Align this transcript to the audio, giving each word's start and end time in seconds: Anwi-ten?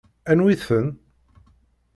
Anwi-ten? 0.31 0.87